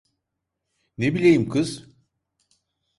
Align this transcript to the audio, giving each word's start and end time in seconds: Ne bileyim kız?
Ne 0.97 1.15
bileyim 1.15 1.49
kız? 1.49 1.87